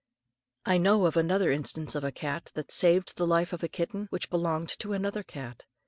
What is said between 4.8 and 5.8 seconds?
another cat.